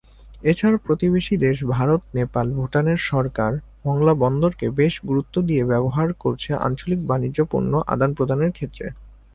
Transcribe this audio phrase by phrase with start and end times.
[0.43, 3.51] এছাড়া প্রতিবেশী দেশ ভারত নেপাল ভুটানের সরকার
[3.85, 8.85] মোংলা বন্দরকে বেশ গুরুত্ব দিয়ে ব্যবহার করছে আঞ্চলিক বাণিজ্যিক পণ্য আদান প্রদানের ক্ষেত্রে।